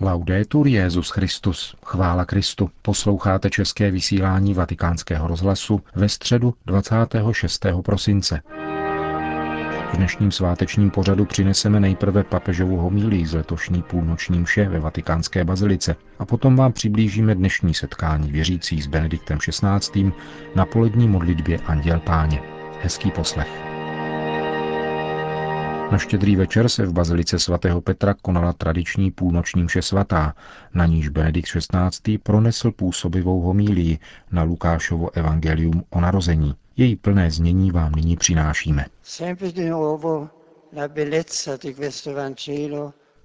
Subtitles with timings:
[0.00, 2.70] Laudetur Jezus Christus, chvála Kristu.
[2.82, 7.66] Posloucháte české vysílání Vatikánského rozhlasu ve středu 26.
[7.84, 8.40] prosince.
[9.92, 15.96] V dnešním svátečním pořadu přineseme nejprve papežovu homílii z letošní půlnoční mše ve vatikánské bazilice
[16.18, 20.12] a potom vám přiblížíme dnešní setkání věřících s Benediktem XVI.
[20.54, 22.42] na polední modlitbě Anděl Páně.
[22.82, 23.75] Hezký poslech.
[25.92, 30.34] Na štědrý večer se v bazilice svatého Petra konala tradiční půlnoční mše svatá,
[30.74, 32.18] na níž Benedikt XVI.
[32.18, 33.98] pronesl působivou homílii
[34.32, 36.54] na Lukášovo evangelium o narození.
[36.76, 38.86] Její plné znění vám nyní přinášíme.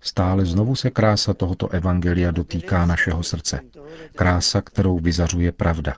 [0.02, 3.60] Stále znovu se krása tohoto evangelia dotýká našeho srdce.
[4.16, 5.96] Krása, kterou vyzařuje pravda.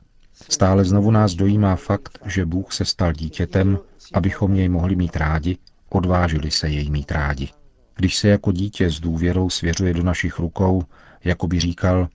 [0.50, 3.80] Stále znovu nás dojímá fakt, že Bůh se stal dítětem,
[4.14, 5.58] abychom jej mohli mít rádi
[5.96, 7.50] odvážili se jej mít rádi.
[7.96, 10.84] Když se jako dítě s důvěrou svěřuje do našich rukou,
[11.24, 12.08] jako by říkal,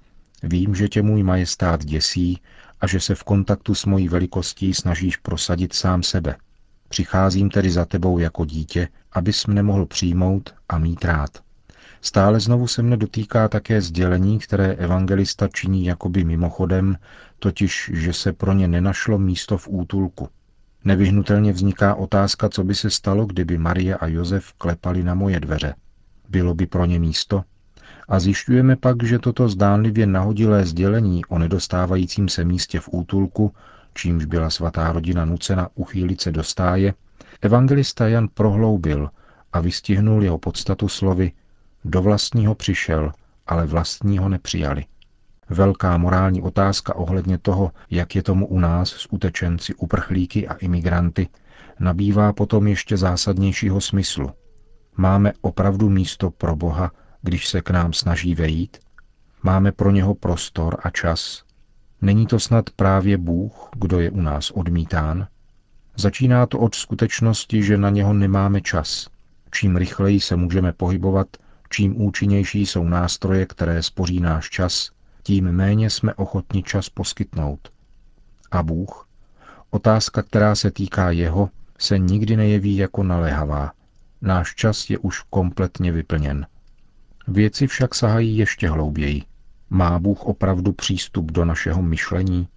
[0.42, 2.40] vím, že tě můj majestát děsí
[2.80, 6.36] a že se v kontaktu s mojí velikostí snažíš prosadit sám sebe.
[6.88, 11.30] Přicházím tedy za tebou jako dítě, abys mne mohl přijmout a mít rád.
[12.00, 16.96] Stále znovu se mne dotýká také sdělení, které evangelista činí jakoby mimochodem,
[17.38, 20.28] totiž, že se pro ně nenašlo místo v útulku.
[20.84, 25.74] Nevyhnutelně vzniká otázka, co by se stalo, kdyby Marie a Josef klepali na moje dveře.
[26.28, 27.44] Bylo by pro ně místo?
[28.08, 33.52] A zjišťujeme pak, že toto zdánlivě nahodilé sdělení o nedostávajícím se místě v útulku,
[33.94, 36.94] čímž byla svatá rodina nucena uchýlit se do stáje,
[37.42, 39.10] evangelista Jan prohloubil
[39.52, 41.32] a vystihnul jeho podstatu slovy
[41.84, 43.12] do vlastního přišel,
[43.46, 44.84] ale vlastního nepřijali.
[45.50, 51.28] Velká morální otázka ohledně toho, jak je tomu u nás s utečenci, uprchlíky a imigranty,
[51.80, 54.30] nabývá potom ještě zásadnějšího smyslu.
[54.96, 58.76] Máme opravdu místo pro Boha, když se k nám snaží vejít?
[59.42, 61.44] Máme pro něho prostor a čas?
[62.02, 65.26] Není to snad právě Bůh, kdo je u nás odmítán?
[65.96, 69.08] Začíná to od skutečnosti, že na něho nemáme čas.
[69.50, 71.26] Čím rychleji se můžeme pohybovat,
[71.70, 74.90] čím účinnější jsou nástroje, které spoří náš čas,
[75.28, 77.72] tím méně jsme ochotni čas poskytnout.
[78.50, 79.08] A Bůh?
[79.70, 83.72] Otázka, která se týká jeho, se nikdy nejeví jako naléhavá.
[84.22, 86.46] Náš čas je už kompletně vyplněn.
[87.26, 89.22] Věci však sahají ještě hlouběji.
[89.70, 92.48] Má Bůh opravdu přístup do našeho myšlení?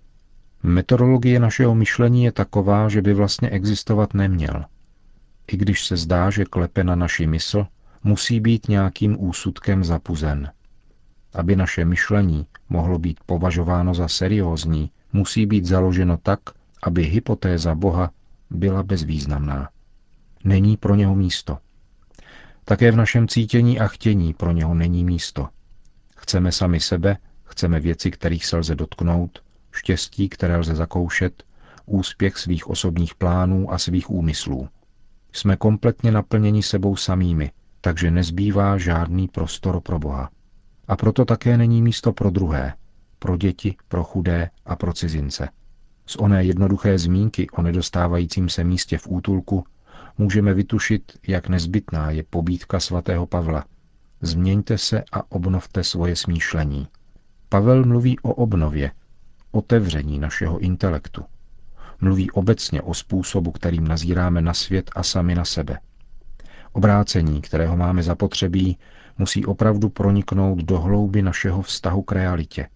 [0.64, 4.66] Metodologie našeho myšlení je taková, že by vlastně existovat neměl.
[5.48, 7.68] I když se zdá, že klepe na naši mysl,
[8.03, 10.52] musí být nějakým úsudkem zapuzen.
[11.34, 16.40] Aby naše myšlení mohlo být považováno za seriózní, musí být založeno tak,
[16.84, 18.12] aby hypotéza Boha
[18.50, 19.70] byla bezvýznamná.
[20.44, 21.58] Není pro něho místo.
[22.66, 25.50] Také v našem cítění a chtění pro něho není místo.
[26.18, 31.44] Chceme sami sebe, chceme věci, kterých se lze dotknout, štěstí, které lze zakoušet,
[31.86, 34.70] úspěch svých osobních plánů a svých úmyslů.
[35.31, 40.30] Jsme kompletně naplněni sebou samými, takže nezbývá žádný prostor pro Boha.
[40.91, 42.74] A proto také není místo pro druhé,
[43.19, 45.50] pro děti, pro chudé a pro cizince.
[46.06, 49.66] Z oné jednoduché zmínky o nedostávajícím se místě v útulku
[50.18, 53.66] můžeme vytušit, jak nezbytná je pobídka svatého Pavla.
[54.22, 56.88] Změňte se a obnovte svoje smýšlení.
[57.50, 58.91] Pavel mluví o obnově,
[59.52, 61.25] otevření našeho intelektu.
[62.02, 65.79] Mluví obecně o způsobu, kterým nazíráme na svět a sami na sebe.
[66.72, 68.78] Obrácení, kterého máme zapotřebí,
[69.22, 72.68] musí opravdu proniknout do hlouby našeho vztahu k realitě.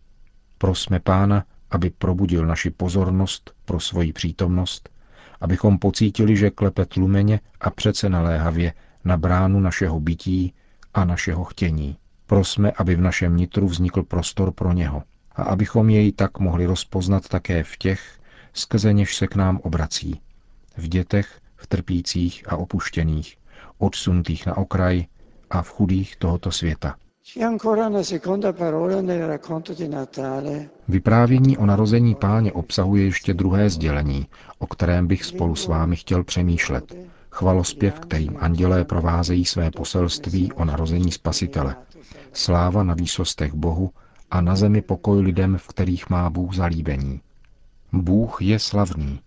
[0.57, 4.89] Prosme Pána, aby probudil naši pozornost pro svoji přítomnost,
[5.41, 8.73] abychom pocítili, že klepe tlumeně a přece naléhavě
[9.05, 10.53] na bránu našeho bytí
[10.93, 11.97] a našeho chtění.
[12.27, 15.03] Prosme, aby v našem nitru vznikl prostor pro něho
[15.35, 18.19] a abychom jej tak mohli rozpoznat také v těch,
[18.53, 20.21] skrze něž se k nám obrací.
[20.77, 23.37] V dětech, v trpících a opuštěných,
[23.77, 25.05] odsunutých na okraj,
[25.49, 26.95] a v chudých tohoto světa.
[30.87, 34.27] Vyprávění o narození páně obsahuje ještě druhé sdělení,
[34.59, 36.95] o kterém bych spolu s vámi chtěl přemýšlet.
[37.31, 41.75] Chvalospěv, kterým andělé provázejí své poselství o narození spasitele.
[42.33, 43.91] Sláva na výsostech Bohu
[44.31, 47.21] a na zemi pokoj lidem, v kterých má Bůh zalíbení.
[47.93, 49.19] Bůh je slavný.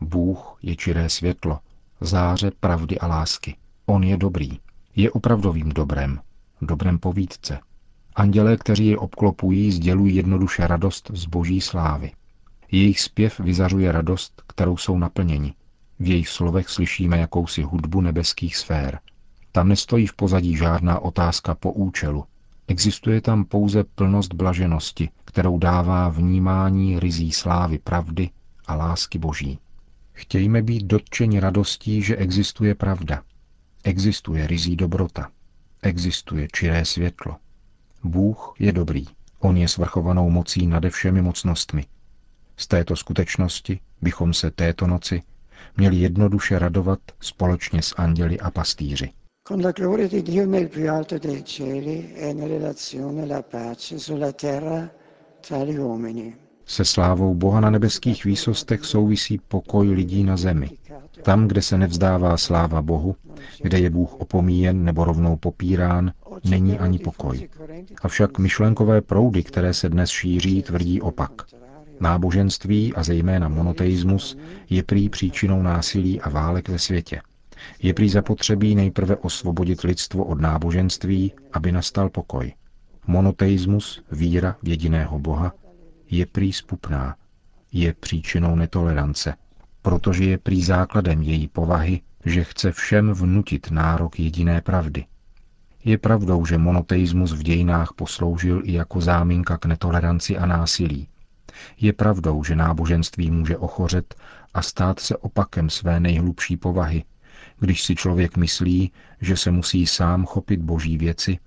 [0.00, 1.58] Bůh je čiré světlo,
[2.00, 3.56] záře pravdy a lásky.
[3.86, 4.60] On je dobrý
[4.96, 6.20] je opravdovým dobrem,
[6.62, 7.58] dobrem povídce.
[8.14, 12.12] Andělé, kteří je obklopují, sdělují jednoduše radost z boží slávy.
[12.72, 15.54] Jejich zpěv vyzařuje radost, kterou jsou naplněni.
[15.98, 18.98] V jejich slovech slyšíme jakousi hudbu nebeských sfér.
[19.52, 22.24] Tam nestojí v pozadí žádná otázka po účelu.
[22.68, 28.30] Existuje tam pouze plnost blaženosti, kterou dává vnímání rizí slávy pravdy
[28.66, 29.58] a lásky Boží.
[30.12, 33.22] Chtějme být dotčeni radostí, že existuje pravda.
[33.84, 35.30] Existuje rizí dobrota.
[35.82, 37.36] Existuje čiré světlo.
[38.04, 39.04] Bůh je dobrý.
[39.38, 41.86] On je svrchovanou mocí nade všemi mocnostmi.
[42.56, 45.22] Z této skutečnosti bychom se této noci
[45.76, 49.10] měli jednoduše radovat společně s anděli a pastýři.
[49.48, 49.72] Con la.
[56.66, 60.70] Se slávou Boha na nebeských výsostech souvisí pokoj lidí na zemi.
[61.22, 63.16] Tam, kde se nevzdává sláva Bohu,
[63.62, 66.12] kde je Bůh opomíjen nebo rovnou popírán,
[66.44, 67.48] není ani pokoj.
[68.02, 71.32] Avšak myšlenkové proudy, které se dnes šíří, tvrdí opak.
[72.00, 74.38] Náboženství a zejména monoteismus
[74.70, 77.20] je prý příčinou násilí a válek ve světě.
[77.82, 82.52] Je prý zapotřebí nejprve osvobodit lidstvo od náboženství, aby nastal pokoj.
[83.06, 85.52] Monoteismus, víra v jediného Boha,
[86.12, 87.16] je prý spupná,
[87.72, 89.34] je příčinou netolerance,
[89.82, 95.06] protože je prý základem její povahy, že chce všem vnutit nárok jediné pravdy.
[95.84, 101.08] Je pravdou, že monoteismus v dějinách posloužil i jako záminka k netoleranci a násilí.
[101.80, 104.14] Je pravdou, že náboženství může ochořet
[104.54, 107.04] a stát se opakem své nejhlubší povahy,
[107.60, 111.38] když si člověk myslí, že se musí sám chopit boží věci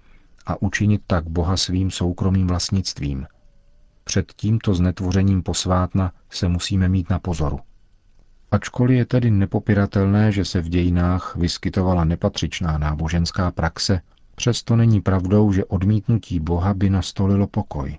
[0.45, 3.27] a učinit tak Boha svým soukromým vlastnictvím.
[4.07, 7.59] Před tímto znetvořením posvátna se musíme mít na pozoru.
[8.51, 14.01] Ačkoliv je tedy nepopiratelné, že se v dějinách vyskytovala nepatřičná náboženská praxe,
[14.35, 17.97] přesto není pravdou, že odmítnutí Boha by nastolilo pokoj.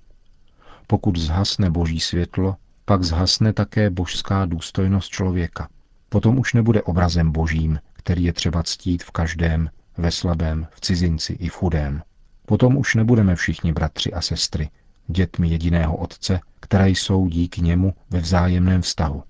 [0.87, 5.69] Pokud zhasne boží světlo, pak zhasne také božská důstojnost člověka.
[6.09, 11.33] Potom už nebude obrazem božím, který je třeba ctít v každém, ve slabém, v cizinci
[11.33, 12.03] i v chudém.
[12.47, 14.71] Potom už nebudeme všichni bratři a sestry,
[15.09, 19.23] dětmi jediného otce, které jsou díky němu ve vzájemném vztahu.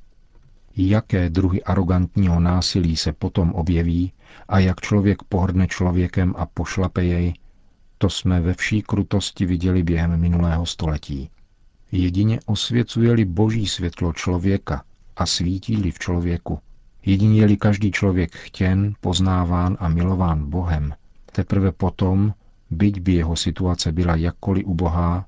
[0.77, 4.13] Jaké druhy arrogantního násilí se potom objeví
[4.49, 7.35] a jak člověk pohrdne člověkem a pošlape jej,
[7.99, 11.31] to jsme ve vší krutosti viděli během minulého století.
[11.93, 14.85] Jedině osvěcuje-li boží světlo člověka
[15.17, 16.59] a svítí-li v člověku,
[17.05, 20.95] jedině je-li každý člověk chtěn, poznáván a milován Bohem,
[21.33, 22.35] teprve potom,
[22.71, 25.27] byť by jeho situace byla jakkoliv ubohá,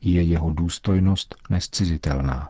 [0.00, 2.48] je jeho důstojnost nescizitelná.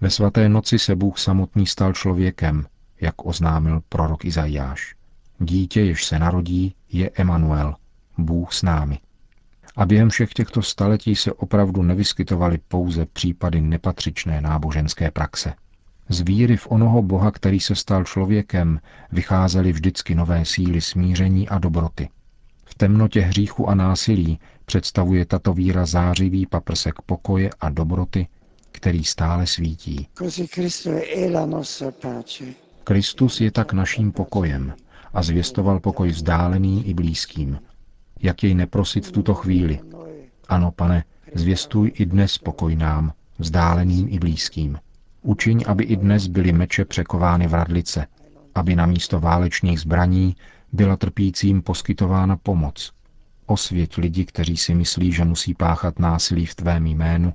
[0.00, 2.66] Ve svaté noci se Bůh samotný stal člověkem,
[3.00, 4.94] jak oznámil prorok Izajáš.
[5.38, 7.74] Dítě, jež se narodí, je Emanuel,
[8.18, 8.98] Bůh s námi.
[9.76, 15.54] A během všech těchto staletí se opravdu nevyskytovaly pouze případy nepatřičné náboženské praxe.
[16.08, 18.80] Z víry v onoho Boha, který se stal člověkem,
[19.12, 22.08] vycházely vždycky nové síly smíření a dobroty.
[22.64, 24.40] V temnotě hříchu a násilí
[24.72, 28.26] představuje tato víra zářivý paprsek pokoje a dobroty,
[28.70, 30.08] který stále svítí.
[32.84, 34.74] Kristus je tak naším pokojem
[35.12, 37.60] a zvěstoval pokoj vzdálený i blízkým.
[38.22, 39.80] Jak jej neprosit v tuto chvíli?
[40.48, 41.04] Ano, pane,
[41.34, 44.78] zvěstuj i dnes pokoj nám, vzdáleným i blízkým.
[45.22, 48.06] Učiň, aby i dnes byly meče překovány v radlice,
[48.54, 50.36] aby na místo válečných zbraní
[50.72, 52.92] byla trpícím poskytována pomoc.
[53.52, 57.34] Osvěť lidi, kteří si myslí, že musí páchat násilí v tvém jménu,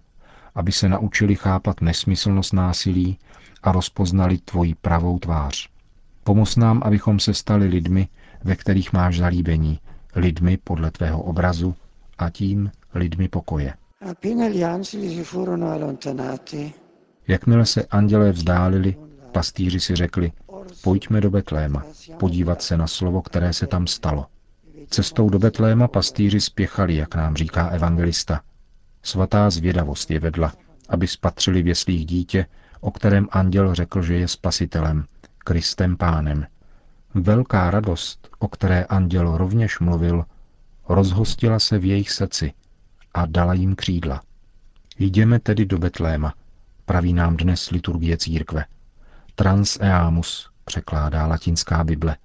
[0.56, 3.18] aby se naučili chápat nesmyslnost násilí
[3.64, 5.70] a rozpoznali tvoji pravou tvář.
[6.24, 8.08] Pomoz nám, abychom se stali lidmi,
[8.44, 9.80] ve kterých máš zalíbení,
[10.16, 11.76] lidmi podle tvého obrazu
[12.18, 13.74] a tím lidmi pokoje.
[17.28, 18.96] Jakmile se andělé vzdálili,
[19.32, 20.32] pastýři si řekli,
[20.84, 21.84] pojďme do Betléma,
[22.20, 24.26] podívat se na slovo, které se tam stalo.
[24.90, 28.42] Cestou do Betléma pastýři spěchali, jak nám říká evangelista.
[29.04, 30.54] Svatá zvědavost je vedla,
[30.90, 32.46] aby spatřili v jeslích dítě,
[32.80, 35.06] o kterém anděl řekl, že je spasitelem,
[35.38, 36.48] Kristem pánem.
[37.14, 40.26] Velká radost, o které anděl rovněž mluvil,
[40.90, 42.54] rozhostila se v jejich srdci
[43.14, 44.22] a dala jim křídla.
[45.00, 46.34] Jdeme tedy do Betléma,
[46.86, 48.66] praví nám dnes liturgie církve.
[49.36, 52.18] Trans eamus, překládá latinská Bible.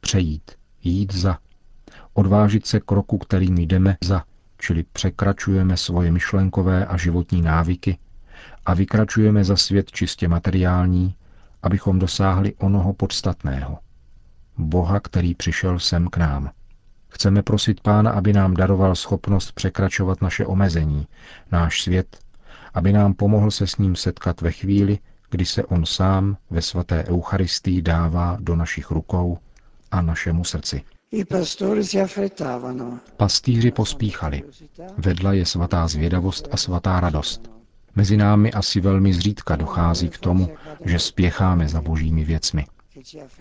[0.00, 0.50] Přejít,
[0.82, 1.38] jít za,
[2.14, 4.22] odvážit se kroku, kterým jdeme za,
[4.58, 7.98] čili překračujeme svoje myšlenkové a životní návyky
[8.66, 11.14] a vykračujeme za svět čistě materiální,
[11.62, 13.78] abychom dosáhli onoho podstatného.
[14.58, 16.50] Boha, který přišel sem k nám.
[17.08, 21.06] Chceme prosit Pána, aby nám daroval schopnost překračovat naše omezení,
[21.52, 22.18] náš svět,
[22.74, 24.98] aby nám pomohl se s ním setkat ve chvíli,
[25.30, 29.38] kdy se on sám ve svaté Eucharistii dává do našich rukou
[29.90, 30.82] a našemu srdci.
[33.16, 34.42] Pastýři pospíchali.
[34.98, 37.50] Vedla je svatá zvědavost a svatá radost.
[37.96, 40.48] Mezi námi asi velmi zřídka dochází k tomu,
[40.84, 42.64] že spěcháme za božími věcmi.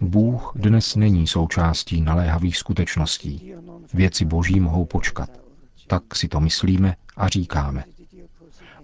[0.02, 3.54] Bůh dnes není součástí naléhavých skutečností.
[3.94, 5.30] Věci boží mohou počkat.
[5.88, 7.84] Tak si to myslíme a říkáme.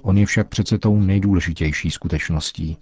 [0.01, 2.77] On je však přece tou nejdůležitější skutečností.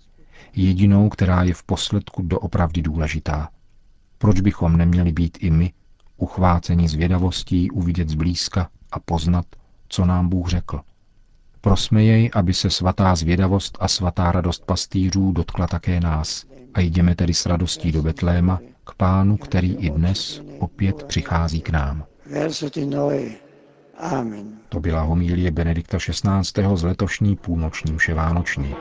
[0.55, 3.49] Jedinou, která je v posledku doopravdy důležitá.
[4.17, 5.73] Proč bychom neměli být i my
[6.17, 9.45] uchváceni zvědavostí uvidět zblízka a poznat,
[9.89, 10.79] co nám Bůh řekl?
[11.61, 17.15] Prosme jej, aby se svatá zvědavost a svatá radost pastýřů dotkla také nás a jdeme
[17.15, 22.05] tedy s radostí do Betléma k pánu, který i dnes opět přichází k nám.
[24.69, 26.63] To byla homílie Benedikta XVI.
[26.75, 28.75] z letošní půlnoční mše vánoční.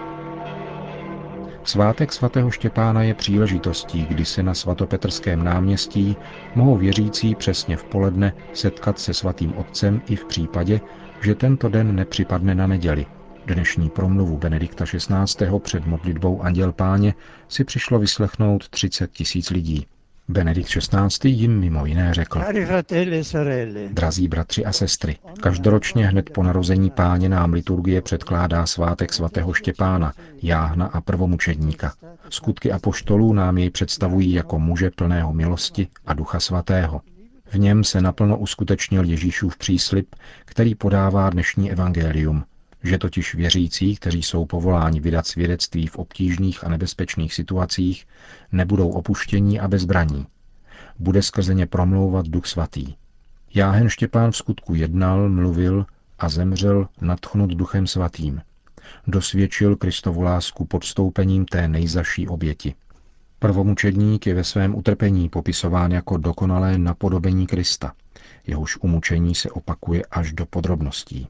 [1.67, 6.17] Svátek svatého Štěpána je příležitostí, kdy se na svatopetrském náměstí
[6.55, 10.81] mohou věřící přesně v poledne setkat se svatým otcem i v případě,
[11.23, 13.07] že tento den nepřipadne na neděli.
[13.47, 15.47] Dnešní promluvu Benedikta XVI.
[15.59, 17.15] před modlitbou Anděl Páně
[17.49, 19.87] si přišlo vyslechnout 30 tisíc lidí.
[20.29, 21.29] Benedikt XVI.
[21.31, 22.43] jim mimo jiné řekl,
[22.91, 29.53] e Drazí bratři a sestry, každoročně hned po narození páně nám liturgie předkládá svátek svatého
[29.53, 31.93] Štěpána, jáhna a prvomučedníka.
[32.31, 37.01] Skutky apoštolů nám jej představují jako muže plného milosti a ducha svatého.
[37.47, 40.15] V něm se naplno uskutečnil Ježíšův příslip,
[40.45, 42.45] který podává dnešní evangelium,
[42.87, 48.07] že totiž věřící, kteří jsou povoláni vydat svědectví v obtížných a nebezpečných situacích,
[48.53, 50.27] nebudou opuštění a bezbraní.
[50.99, 52.95] Bude skrze ně promlouvat Duch Svatý.
[53.55, 55.87] Jáhen Štěpán v skutku jednal, mluvil
[56.19, 58.43] a zemřel nadchnut Duchem Svatým.
[59.07, 62.75] Dosvědčil Kristovu lásku podstoupením té nejzaší oběti.
[63.39, 67.93] Prvomučedník je ve svém utrpení popisován jako dokonalé napodobení Krista.
[68.47, 71.29] Jehož umučení se opakuje až do podrobností.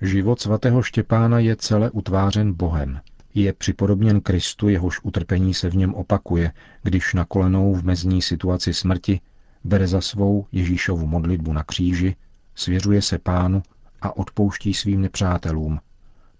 [0.00, 3.00] Život svatého Štěpána je celé utvářen Bohem.
[3.34, 8.74] Je připodobněn Kristu, jehož utrpení se v něm opakuje, když na kolenou v mezní situaci
[8.74, 9.20] smrti
[9.64, 12.16] bere za svou Ježíšovu modlitbu na kříži,
[12.54, 13.62] svěřuje se pánu
[14.02, 15.80] a odpouští svým nepřátelům.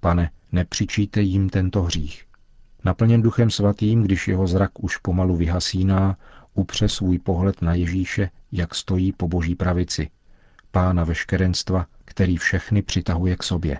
[0.00, 2.25] Pane, nepřičíte jim tento hřích.
[2.84, 6.16] Naplněn duchem svatým, když jeho zrak už pomalu vyhasíná,
[6.54, 10.10] upře svůj pohled na Ježíše, jak stojí po boží pravici,
[10.70, 11.86] pána veškerenstva,
[12.16, 13.78] který všechny přitahuje k sobě.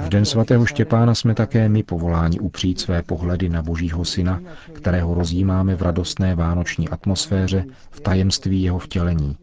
[0.00, 4.40] V den svatého Štěpána jsme také my povoláni upřít své pohledy na Božího Syna,
[4.72, 9.36] kterého rozjímáme v radostné vánoční atmosféře v tajemství jeho vtělení.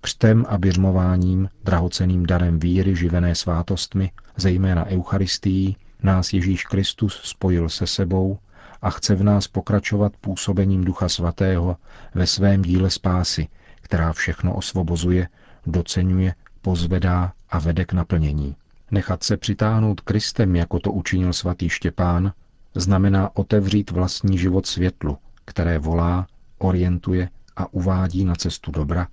[0.00, 7.86] Křtem a běžmováním, drahoceným darem víry živené svátostmi, zejména Eucharistií, nás Ježíš Kristus spojil se
[7.86, 8.38] sebou
[8.82, 11.76] a chce v nás pokračovat působením Ducha Svatého
[12.14, 13.48] ve svém díle spásy,
[13.82, 15.28] která všechno osvobozuje,
[15.66, 18.56] docenuje, pozvedá a vede k naplnění.
[18.90, 22.32] Nechat se přitáhnout Kristem, jako to učinil svatý Štěpán,
[22.74, 26.26] znamená otevřít vlastní život světlu, které volá,
[26.58, 29.06] orientuje a uvádí na cestu dobra,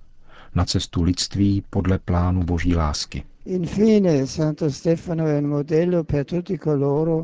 [0.54, 3.24] na cestu lidství podle plánu boží lásky.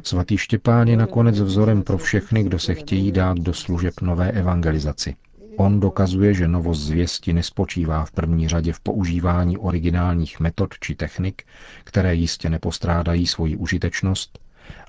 [0.05, 5.15] Svatý Štěpán je nakonec vzorem pro všechny, kdo se chtějí dát do služeb nové evangelizaci.
[5.57, 11.43] On dokazuje, že novost zvěsti nespočívá v první řadě v používání originálních metod či technik,
[11.85, 14.39] které jistě nepostrádají svoji užitečnost,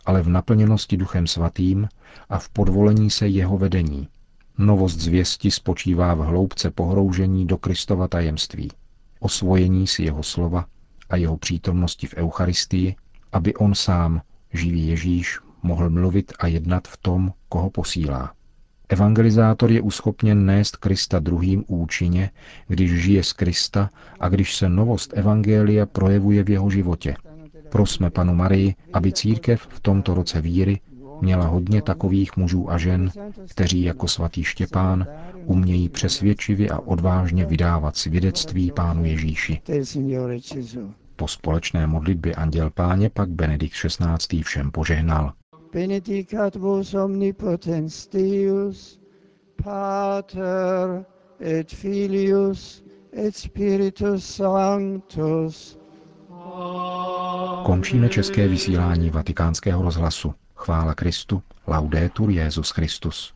[0.06, 1.88] ale v naplněnosti Duchem Svatým
[2.30, 4.08] a v podvolení se jeho vedení.
[4.58, 8.72] Novost zvěsti spočívá v hloubce pohroužení do Kristova tajemství,
[9.20, 10.66] osvojení si jeho slova
[11.10, 12.96] a jeho přítomnosti v Eucharistii,
[13.32, 14.22] aby on sám,
[14.54, 18.34] živý Ježíš, mohl mluvit a jednat v tom, koho posílá.
[18.94, 22.30] Evangelizátor je uschopněn nést Krista druhým účinně,
[22.68, 27.16] když žije z Krista a když se novost Evangelia projevuje v jeho životě.
[27.70, 30.80] Prosme panu Marii, aby církev v tomto roce víry
[31.22, 33.12] měla hodně takových mužů a žen,
[33.50, 35.08] kteří jako svatý Štěpán
[35.46, 39.62] umějí přesvědčivě a odvážně vydávat svědectví Pánu Ježíši.
[41.16, 44.44] Po společné modlitbě Anděl Páně pak Benedikt XVI.
[44.44, 45.34] všem požehnal
[45.74, 49.00] benedicat vos omnipotens Deus,
[49.64, 51.06] Pater
[51.40, 55.78] et Filius et Spiritus Sanctus.
[57.66, 60.34] Končíme české vysílání vatikánského rozhlasu.
[60.56, 63.34] Chvála Kristu, laudetur Jezus Christus.